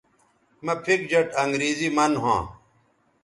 مہ 0.65 0.73
پِھک 0.83 1.01
جیٹ 1.09 1.27
انگریزی 1.41 1.89
من 1.95 2.11
ھواں 2.21 2.43